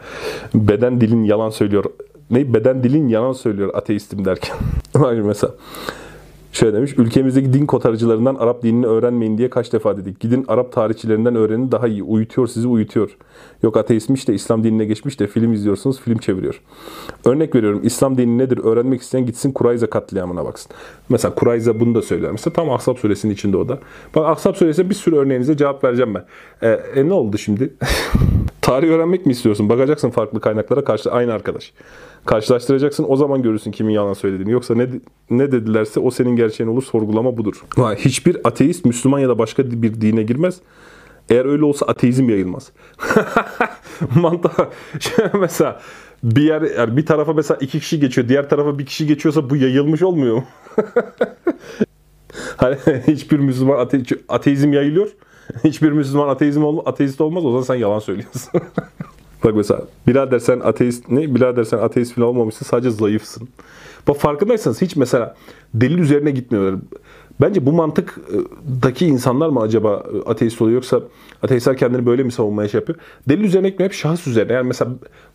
Beden 0.55 1.01
dilin 1.01 1.25
yalan 1.25 1.51
söylüyor. 1.51 1.85
Ne? 2.31 2.55
Beden 2.55 2.83
dilin 2.83 3.09
yalan 3.09 3.33
söylüyor 3.33 3.71
ateistim 3.75 4.25
derken. 4.25 4.57
mesela 5.25 5.55
Şöyle 6.57 6.77
demiş, 6.77 6.95
ülkemizdeki 6.97 7.53
din 7.53 7.67
kotarıcılarından 7.67 8.35
Arap 8.35 8.63
dinini 8.63 8.87
öğrenmeyin 8.87 9.39
diye 9.39 9.51
kaç 9.51 9.73
defa 9.73 9.97
dedik. 9.97 10.21
Gidin 10.21 10.45
Arap 10.49 10.73
tarihçilerinden 10.73 11.35
öğrenin 11.35 11.73
daha 11.73 11.89
iyi. 11.89 12.03
Uyutuyor 12.03 12.47
sizi 12.47 12.69
uyutuyor. 12.69 13.17
Yok 13.63 13.77
ateistmiş 13.77 14.29
de 14.29 14.35
İslam 14.35 14.65
dinine 14.65 14.85
geçmiş 14.85 15.21
de 15.21 15.27
film 15.27 15.53
izliyorsunuz, 15.53 16.01
film 16.01 16.19
çeviriyor. 16.19 16.61
Örnek 17.25 17.55
veriyorum, 17.55 17.81
İslam 17.85 18.19
dini 18.19 18.39
nedir 18.39 18.59
öğrenmek 18.59 19.03
isteyen 19.03 19.27
gitsin 19.27 19.53
Kurayza 19.53 19.87
katliamına 19.87 20.45
baksın. 20.45 20.73
Mesela 21.09 21.35
Kurayza 21.35 21.81
bunu 21.81 21.95
da 21.95 22.03
söyler. 22.03 22.31
Mesela 22.31 22.53
tam 22.53 22.71
Ahzab 22.71 22.97
suresinin 22.97 23.33
içinde 23.33 23.57
o 23.57 23.69
da. 23.69 23.79
Bak 24.15 24.27
Ahzab 24.27 24.55
suresinde 24.55 24.91
bir 24.91 24.95
sürü 24.95 25.17
örneğinize 25.17 25.57
cevap 25.57 25.85
vereceğim 25.85 26.15
ben. 26.15 26.25
E, 26.63 26.69
e 26.95 27.09
ne 27.09 27.13
oldu 27.13 27.39
şimdi? 27.39 27.75
Tarih 28.67 28.89
öğrenmek 28.89 29.27
mi 29.27 29.33
istiyorsun? 29.33 29.69
Bakacaksın 29.69 30.11
farklı 30.11 30.41
kaynaklara 30.41 30.85
karşı 30.85 31.13
aynı 31.13 31.33
arkadaş. 31.33 31.73
Karşılaştıracaksın 32.25 33.07
o 33.09 33.17
zaman 33.17 33.43
görürsün 33.43 33.71
kimin 33.71 33.95
yalan 33.95 34.13
söylediğini. 34.13 34.53
Yoksa 34.53 34.75
ne 34.75 34.89
ne 35.31 35.53
dedilerse 35.53 36.01
o 36.01 36.11
senin 36.11 36.37
gerçeğin 36.37 36.71
olur. 36.71 36.83
Sorgulama 36.83 37.37
budur. 37.37 37.63
Hiçbir 37.97 38.37
ateist 38.45 38.85
Müslüman 38.85 39.19
ya 39.19 39.29
da 39.29 39.39
başka 39.39 39.71
bir 39.71 40.01
dine 40.01 40.23
girmez. 40.23 40.61
Eğer 41.31 41.45
öyle 41.45 41.65
olsa 41.65 41.87
ateizm 41.87 42.29
yayılmaz. 42.31 42.73
Mantığa 44.15 44.71
mesela 45.41 45.81
bir 46.23 46.43
yer 46.43 46.63
yani 46.63 46.97
bir 46.97 47.07
tarafa 47.07 47.33
mesela 47.33 47.59
iki 47.61 47.81
kişi 47.81 48.01
geçiyor, 48.01 48.29
diğer 48.29 48.49
tarafa 48.49 48.79
bir 48.79 48.87
kişi 48.87 49.07
geçiyorsa 49.07 49.51
bu 49.51 49.57
yayılmış 49.57 50.03
olmuyor 50.03 50.37
mu? 50.37 50.45
hani 52.57 52.77
hiçbir 53.07 53.39
Müslüman 53.39 53.79
ate 53.79 54.03
ateizm 54.29 54.73
yayılıyor. 54.73 55.09
Hiçbir 55.65 55.93
Müslüman 55.93 56.29
ateizm 56.29 56.65
ol 56.65 56.83
ateist 56.87 57.21
olmaz. 57.21 57.45
O 57.45 57.51
zaman 57.51 57.63
sen 57.63 57.75
yalan 57.75 57.99
söylüyorsun. 57.99 58.53
Bak 59.45 59.55
mesela 59.55 59.83
birader 60.07 60.39
sen 60.39 60.61
ateist 60.61 61.09
ne? 61.09 61.35
Birader 61.35 61.65
sen 61.65 61.79
ateist 61.79 62.15
falan 62.15 62.29
olmamışsın 62.29 62.67
sadece 62.67 62.91
zayıfsın. 62.91 63.49
Bak 64.09 64.17
farkındaysanız 64.17 64.83
hiç 64.83 64.97
mesela 64.97 65.37
delil 65.75 65.99
üzerine 65.99 66.31
gitmiyorlar. 66.31 66.81
Bence 67.41 67.67
bu 67.67 67.73
mantıktaki 67.73 69.07
insanlar 69.07 69.49
mı 69.49 69.61
acaba 69.61 70.05
ateist 70.27 70.63
oluyor 70.63 70.75
yoksa 70.75 71.01
ateistler 71.43 71.77
kendini 71.77 72.07
böyle 72.07 72.23
mi 72.23 72.33
savunmaya 72.33 72.69
şey 72.69 72.81
yapıyor? 72.81 72.99
Delil 73.29 73.45
üzerine 73.45 73.69
gitmiyor 73.69 73.91
hep 73.91 73.99
şahıs 73.99 74.27
üzerine. 74.27 74.53
Yani 74.53 74.67
mesela 74.67 74.91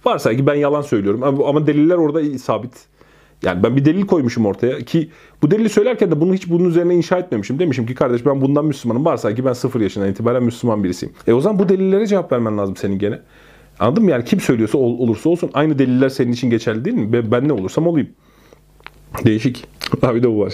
varsa 0.05 0.35
ki 0.35 0.47
ben 0.47 0.55
yalan 0.55 0.81
söylüyorum 0.81 1.23
ama 1.23 1.67
deliller 1.67 1.95
orada 1.95 2.39
sabit. 2.39 2.73
Yani 3.43 3.63
ben 3.63 3.75
bir 3.75 3.85
delil 3.85 4.05
koymuşum 4.05 4.45
ortaya 4.45 4.79
ki 4.79 5.09
bu 5.41 5.51
delili 5.51 5.69
söylerken 5.69 6.11
de 6.11 6.21
bunu 6.21 6.33
hiç 6.33 6.49
bunun 6.49 6.69
üzerine 6.69 6.95
inşa 6.95 7.17
etmemişim. 7.17 7.59
Demişim 7.59 7.85
ki 7.85 7.95
kardeş 7.95 8.25
ben 8.25 8.41
bundan 8.41 8.65
Müslümanım. 8.65 9.05
Varsa 9.05 9.35
ki 9.35 9.45
ben 9.45 9.53
sıfır 9.53 9.81
yaşından 9.81 10.09
itibaren 10.09 10.43
Müslüman 10.43 10.83
birisiyim. 10.83 11.15
E 11.27 11.33
o 11.33 11.41
zaman 11.41 11.59
bu 11.59 11.69
delillere 11.69 12.07
cevap 12.07 12.31
vermen 12.31 12.57
lazım 12.57 12.75
senin 12.75 12.99
gene. 12.99 13.19
Anladın 13.79 14.03
mı? 14.03 14.11
Yani 14.11 14.25
kim 14.25 14.39
söylüyorsa 14.39 14.77
ol, 14.77 14.99
olursa 14.99 15.29
olsun 15.29 15.49
aynı 15.53 15.79
deliller 15.79 16.09
senin 16.09 16.31
için 16.31 16.49
geçerli 16.49 16.85
değil 16.85 16.97
mi? 16.97 17.13
Ben, 17.13 17.31
ben 17.31 17.47
ne 17.47 17.53
olursam 17.53 17.87
olayım. 17.87 18.09
Değişik. 19.25 19.65
Abi 20.01 20.23
de 20.23 20.29
bu 20.29 20.39
var. 20.39 20.53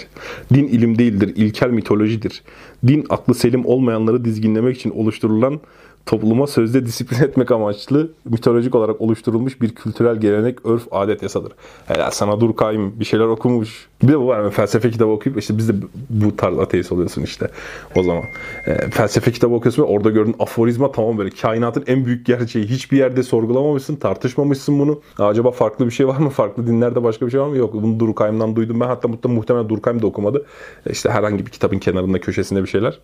Din 0.54 0.66
ilim 0.66 0.98
değildir, 0.98 1.32
ilkel 1.36 1.70
mitolojidir. 1.70 2.42
Din 2.86 3.06
aklı 3.10 3.34
selim 3.34 3.66
olmayanları 3.66 4.24
dizginlemek 4.24 4.76
için 4.76 4.90
oluşturulan 4.90 5.60
topluma 6.08 6.46
sözde 6.46 6.86
disiplin 6.86 7.22
etmek 7.22 7.50
amaçlı 7.50 8.10
mitolojik 8.24 8.74
olarak 8.74 9.00
oluşturulmuş 9.00 9.60
bir 9.60 9.74
kültürel 9.74 10.16
gelenek, 10.16 10.66
örf, 10.66 10.82
adet, 10.90 11.22
yasadır. 11.22 11.52
Helal 11.86 12.10
sana 12.10 12.40
dur 12.40 12.56
kaim 12.56 13.00
bir 13.00 13.04
şeyler 13.04 13.24
okumuş. 13.24 13.88
Bir 14.02 14.08
de 14.08 14.18
bu 14.18 14.26
var. 14.26 14.42
Yani 14.42 14.50
felsefe 14.50 14.90
kitabı 14.90 15.10
okuyup 15.10 15.38
işte 15.38 15.58
biz 15.58 15.68
de 15.68 15.72
bu 16.10 16.36
tarz 16.36 16.58
ateist 16.58 16.92
oluyorsun 16.92 17.22
işte 17.22 17.50
o 17.96 18.02
zaman. 18.02 18.22
E, 18.66 18.90
felsefe 18.90 19.32
kitabı 19.32 19.54
okuyorsun 19.54 19.82
ve 19.82 19.86
orada 19.86 20.10
gördüğün 20.10 20.36
aforizma 20.38 20.92
tamam 20.92 21.18
böyle 21.18 21.30
kainatın 21.30 21.84
en 21.86 22.04
büyük 22.04 22.26
gerçeği. 22.26 22.66
Hiçbir 22.66 22.98
yerde 22.98 23.22
sorgulamamışsın, 23.22 23.96
tartışmamışsın 23.96 24.78
bunu. 24.78 25.00
Acaba 25.18 25.50
farklı 25.50 25.86
bir 25.86 25.90
şey 25.90 26.08
var 26.08 26.18
mı? 26.18 26.30
Farklı 26.30 26.66
dinlerde 26.66 27.02
başka 27.02 27.26
bir 27.26 27.30
şey 27.30 27.40
var 27.40 27.48
mı? 27.48 27.56
Yok. 27.56 27.74
Bunu 27.74 28.00
Durkheim'dan 28.00 28.56
duydum 28.56 28.80
ben. 28.80 28.86
Hatta 28.86 29.08
muhtemelen 29.28 29.68
Durkheim 29.68 30.02
de 30.02 30.06
okumadı. 30.06 30.46
İşte 30.90 31.10
herhangi 31.10 31.46
bir 31.46 31.50
kitabın 31.50 31.78
kenarında 31.78 32.20
köşesinde 32.20 32.62
bir 32.62 32.68
şeyler. 32.68 32.98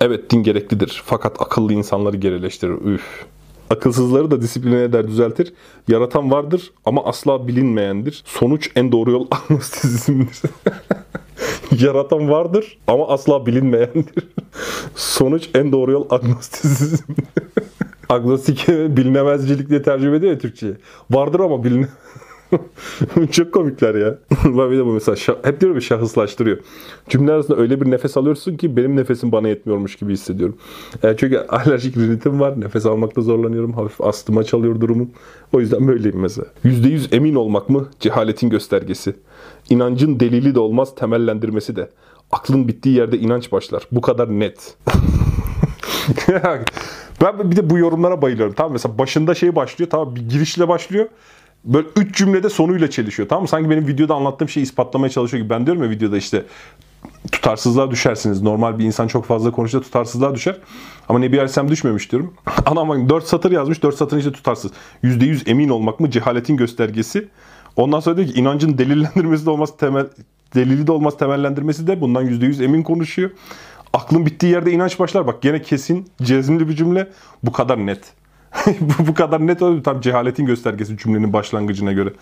Evet 0.00 0.30
din 0.30 0.42
gereklidir 0.42 1.02
fakat 1.06 1.42
akıllı 1.42 1.72
insanları 1.72 2.16
gerileştirir. 2.16 2.94
Üf. 2.94 3.24
Akılsızları 3.70 4.30
da 4.30 4.42
disipline 4.42 4.82
eder, 4.82 5.08
düzeltir. 5.08 5.52
Yaratan 5.88 6.30
vardır 6.30 6.72
ama 6.84 7.04
asla 7.04 7.48
bilinmeyendir. 7.48 8.22
Sonuç 8.26 8.70
en 8.76 8.92
doğru 8.92 9.10
yol 9.10 9.26
agnostizmdir. 9.30 10.40
Yaratan 11.80 12.30
vardır 12.30 12.78
ama 12.86 13.08
asla 13.08 13.46
bilinmeyendir. 13.46 14.28
Sonuç 14.94 15.48
en 15.54 15.72
doğru 15.72 15.92
yol 15.92 16.06
agnostizmdir. 16.10 17.24
Agnostik 18.08 18.68
bilinemezcilik 18.68 19.68
diye 19.68 19.82
tercüme 19.82 20.16
ediyor 20.16 20.32
ya 20.32 20.38
Türkçe'ye. 20.38 20.72
Vardır 21.10 21.40
ama 21.40 21.64
bilin 21.64 21.86
Çok 23.30 23.52
komikler 23.52 23.94
ya. 23.94 24.18
bir 24.44 24.78
de 24.78 24.86
bu 24.86 24.92
mesela 24.92 25.16
hep 25.42 25.60
diyorum 25.60 25.76
bir 25.76 25.82
şahıslaştırıyor. 25.82 26.58
Cümle 27.08 27.32
arasında 27.32 27.58
öyle 27.58 27.80
bir 27.80 27.90
nefes 27.90 28.16
alıyorsun 28.16 28.56
ki 28.56 28.76
benim 28.76 28.96
nefesim 28.96 29.32
bana 29.32 29.48
yetmiyormuş 29.48 29.96
gibi 29.96 30.12
hissediyorum. 30.12 30.56
Yani 31.02 31.16
çünkü 31.16 31.38
alerjik 31.48 31.96
rinitim 31.96 32.40
var. 32.40 32.60
Nefes 32.60 32.86
almakta 32.86 33.20
zorlanıyorum. 33.20 33.72
Hafif 33.72 34.00
astıma 34.00 34.44
çalıyor 34.44 34.80
durumum. 34.80 35.10
O 35.52 35.60
yüzden 35.60 35.88
böyleyim 35.88 36.20
mesela. 36.20 36.46
%100 36.64 37.14
emin 37.14 37.34
olmak 37.34 37.70
mı? 37.70 37.88
Cehaletin 38.00 38.50
göstergesi. 38.50 39.14
İnancın 39.70 40.20
delili 40.20 40.54
de 40.54 40.60
olmaz, 40.60 40.94
temellendirmesi 40.94 41.76
de. 41.76 41.90
Aklın 42.32 42.68
bittiği 42.68 42.96
yerde 42.96 43.18
inanç 43.18 43.52
başlar. 43.52 43.82
Bu 43.92 44.00
kadar 44.00 44.28
net. 44.40 44.76
ben 47.22 47.50
bir 47.50 47.56
de 47.56 47.70
bu 47.70 47.78
yorumlara 47.78 48.22
bayılıyorum. 48.22 48.54
Tamam 48.54 48.72
mesela 48.72 48.98
başında 48.98 49.34
şey 49.34 49.56
başlıyor. 49.56 49.90
Tamam 49.90 50.16
bir 50.16 50.28
girişle 50.28 50.68
başlıyor 50.68 51.08
böyle 51.64 51.88
üç 51.96 52.16
cümlede 52.16 52.48
sonuyla 52.48 52.90
çelişiyor. 52.90 53.28
Tamam 53.28 53.42
mı? 53.42 53.48
Sanki 53.48 53.70
benim 53.70 53.86
videoda 53.86 54.14
anlattığım 54.14 54.48
şeyi 54.48 54.62
ispatlamaya 54.62 55.10
çalışıyor 55.10 55.42
gibi. 55.42 55.50
Ben 55.50 55.66
diyorum 55.66 55.82
ya 55.84 55.90
videoda 55.90 56.16
işte 56.16 56.44
tutarsızlığa 57.32 57.90
düşersiniz. 57.90 58.42
Normal 58.42 58.78
bir 58.78 58.84
insan 58.84 59.08
çok 59.08 59.24
fazla 59.24 59.50
konuşsa 59.50 59.80
tutarsızlığa 59.80 60.34
düşer. 60.34 60.56
Ama 61.08 61.18
Nebi 61.18 61.36
Aleyhisselam 61.36 61.70
düşmemiş 61.70 62.12
diyorum. 62.12 62.34
Anam 62.66 62.88
bak 62.88 63.08
4 63.08 63.24
satır 63.24 63.52
yazmış. 63.52 63.82
4 63.82 63.96
satır 63.96 64.18
işte 64.18 64.32
tutarsız. 64.32 64.72
%100 65.04 65.50
emin 65.50 65.68
olmak 65.68 66.00
mı? 66.00 66.10
Cehaletin 66.10 66.56
göstergesi. 66.56 67.28
Ondan 67.76 68.00
sonra 68.00 68.16
diyor 68.16 68.28
ki 68.28 68.40
inancın 68.40 68.78
delillendirmesi 68.78 69.46
de 69.46 69.50
olmaz 69.50 69.76
temel 69.76 70.06
delili 70.54 70.86
de 70.86 70.92
olmaz 70.92 71.18
temellendirmesi 71.18 71.86
de 71.86 72.00
bundan 72.00 72.26
%100 72.26 72.64
emin 72.64 72.82
konuşuyor. 72.82 73.30
Aklın 73.92 74.26
bittiği 74.26 74.52
yerde 74.52 74.72
inanç 74.72 74.98
başlar. 74.98 75.26
Bak 75.26 75.42
gene 75.42 75.62
kesin, 75.62 76.08
cezimli 76.22 76.68
bir 76.68 76.76
cümle. 76.76 77.08
Bu 77.42 77.52
kadar 77.52 77.86
net. 77.86 78.00
bu, 78.80 79.06
bu 79.06 79.14
kadar 79.14 79.46
net 79.46 79.62
oldu. 79.62 79.82
Tam 79.82 80.00
cehaletin 80.00 80.46
göstergesi 80.46 80.96
cümlenin 80.96 81.32
başlangıcına 81.32 81.92
göre. 81.92 82.12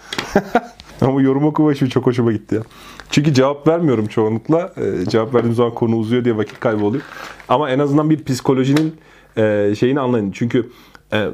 Ama 1.00 1.22
yorum 1.22 1.44
okuma 1.44 1.72
işi 1.72 1.90
çok 1.90 2.06
hoşuma 2.06 2.32
gitti 2.32 2.54
ya. 2.54 2.62
Çünkü 3.10 3.34
cevap 3.34 3.68
vermiyorum 3.68 4.06
çoğunlukla. 4.06 4.72
Ee, 4.76 5.10
cevap 5.10 5.34
verdiğim 5.34 5.54
zaman 5.54 5.74
konu 5.74 5.96
uzuyor 5.96 6.24
diye 6.24 6.36
vakit 6.36 6.60
kaybı 6.60 6.84
oluyor. 6.84 7.02
Ama 7.48 7.70
en 7.70 7.78
azından 7.78 8.10
bir 8.10 8.24
psikolojinin 8.24 8.94
e, 9.36 9.74
şeyini 9.78 10.00
anlayın. 10.00 10.30
Çünkü 10.30 10.70
e, 11.12 11.28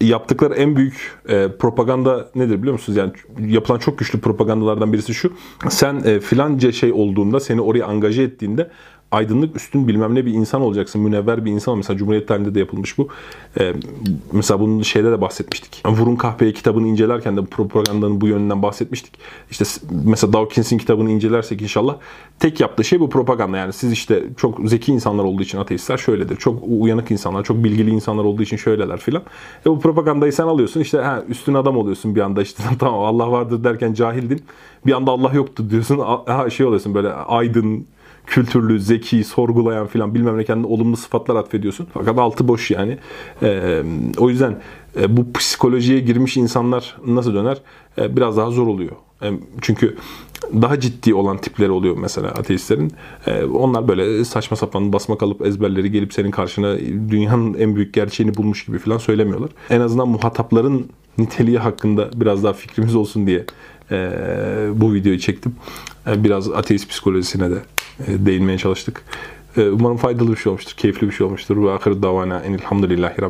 yaptıkları 0.00 0.54
en 0.54 0.76
büyük 0.76 1.18
e, 1.28 1.48
propaganda 1.58 2.30
nedir 2.34 2.58
biliyor 2.58 2.72
musunuz? 2.72 2.96
Yani 2.96 3.12
yapılan 3.52 3.78
çok 3.78 3.98
güçlü 3.98 4.20
propagandalardan 4.20 4.92
birisi 4.92 5.14
şu. 5.14 5.32
Sen 5.68 6.02
e, 6.04 6.20
filanca 6.20 6.72
şey 6.72 6.92
olduğunda, 6.92 7.40
seni 7.40 7.60
oraya 7.60 7.84
angaje 7.84 8.22
ettiğinde 8.22 8.70
aydınlık 9.10 9.56
üstün 9.56 9.88
bilmem 9.88 10.14
ne 10.14 10.26
bir 10.26 10.32
insan 10.32 10.60
olacaksın. 10.60 11.00
Münevver 11.00 11.44
bir 11.44 11.50
insan. 11.50 11.76
Mesela 11.76 11.98
Cumhuriyet 11.98 12.28
tarihinde 12.28 12.54
de 12.54 12.58
yapılmış 12.58 12.98
bu. 12.98 13.08
Ee, 13.60 13.74
mesela 14.32 14.60
bunun 14.60 14.82
şeyde 14.82 15.12
de 15.12 15.20
bahsetmiştik. 15.20 15.82
Vurun 15.86 16.16
Kahpeye 16.16 16.52
kitabını 16.52 16.86
incelerken 16.86 17.36
de 17.36 17.44
propagandanın 17.44 18.20
bu 18.20 18.26
yönünden 18.26 18.62
bahsetmiştik. 18.62 19.12
İşte 19.50 19.64
mesela 20.04 20.32
Dawkins'in 20.32 20.78
kitabını 20.78 21.10
incelersek 21.10 21.62
inşallah 21.62 21.96
tek 22.38 22.60
yaptığı 22.60 22.84
şey 22.84 23.00
bu 23.00 23.10
propaganda. 23.10 23.56
Yani 23.56 23.72
siz 23.72 23.92
işte 23.92 24.24
çok 24.36 24.60
zeki 24.68 24.92
insanlar 24.92 25.24
olduğu 25.24 25.42
için 25.42 25.58
ateistler 25.58 25.96
şöyledir. 25.96 26.36
Çok 26.36 26.62
uyanık 26.68 27.10
insanlar, 27.10 27.44
çok 27.44 27.64
bilgili 27.64 27.90
insanlar 27.90 28.24
olduğu 28.24 28.42
için 28.42 28.56
şöyleler 28.56 28.98
filan. 28.98 29.22
E 29.66 29.70
bu 29.70 29.80
propagandayı 29.80 30.32
sen 30.32 30.44
alıyorsun 30.44 30.80
işte 30.80 30.98
ha, 30.98 31.24
üstün 31.28 31.54
adam 31.54 31.76
oluyorsun 31.76 32.16
bir 32.16 32.20
anda 32.20 32.42
işte 32.42 32.62
tamam 32.78 33.00
Allah 33.00 33.32
vardır 33.32 33.64
derken 33.64 33.94
cahildin. 33.94 34.42
Bir 34.86 34.92
anda 34.92 35.10
Allah 35.10 35.30
yoktu 35.34 35.70
diyorsun. 35.70 35.98
Ha, 36.26 36.50
şey 36.50 36.66
oluyorsun 36.66 36.94
böyle 36.94 37.12
aydın, 37.12 37.86
kültürlü, 38.26 38.80
zeki, 38.80 39.24
sorgulayan 39.24 39.86
filan 39.86 40.14
bilmem 40.14 40.38
ne 40.38 40.44
kendine 40.44 40.66
olumlu 40.66 40.96
sıfatlar 40.96 41.36
atfediyorsun. 41.36 41.86
Fakat 41.94 42.18
altı 42.18 42.48
boş 42.48 42.70
yani. 42.70 42.98
E, 43.42 43.82
o 44.18 44.30
yüzden 44.30 44.60
e, 45.00 45.16
bu 45.16 45.32
psikolojiye 45.32 46.00
girmiş 46.00 46.36
insanlar 46.36 46.96
nasıl 47.06 47.34
döner? 47.34 47.58
E, 47.98 48.16
biraz 48.16 48.36
daha 48.36 48.50
zor 48.50 48.66
oluyor. 48.66 48.92
E, 49.22 49.32
çünkü 49.60 49.96
daha 50.54 50.80
ciddi 50.80 51.14
olan 51.14 51.38
tipleri 51.38 51.70
oluyor 51.70 51.96
mesela 51.96 52.28
ateistlerin. 52.28 52.92
E, 53.26 53.44
onlar 53.44 53.88
böyle 53.88 54.24
saçma 54.24 54.56
sapan 54.56 54.92
basma 54.92 55.18
kalıp 55.18 55.46
ezberleri 55.46 55.90
gelip 55.90 56.12
senin 56.14 56.30
karşına 56.30 56.78
dünyanın 57.10 57.54
en 57.54 57.76
büyük 57.76 57.94
gerçeğini 57.94 58.36
bulmuş 58.36 58.66
gibi 58.66 58.78
falan 58.78 58.98
söylemiyorlar. 58.98 59.50
En 59.70 59.80
azından 59.80 60.08
muhatapların 60.08 60.90
niteliği 61.18 61.58
hakkında 61.58 62.10
biraz 62.14 62.44
daha 62.44 62.52
fikrimiz 62.52 62.94
olsun 62.94 63.26
diye 63.26 63.44
e, 63.90 64.10
bu 64.74 64.94
videoyu 64.94 65.18
çektim. 65.18 65.54
E, 66.06 66.24
biraz 66.24 66.50
ateist 66.50 66.88
psikolojisine 66.88 67.50
de 67.50 67.58
değinmeye 68.08 68.58
çalıştık. 68.58 69.02
E, 69.56 69.68
umarım 69.68 69.96
faydalı 69.96 70.32
bir 70.32 70.36
şey 70.36 70.50
olmuştur, 70.50 70.72
keyifli 70.76 71.06
bir 71.06 71.12
şey 71.12 71.26
olmuştur. 71.26 71.64
Ve 71.64 71.70
ahir 71.70 72.02
davana 72.02 72.40
enilhamdülillahi 72.40 73.22
rabbi. 73.22 73.28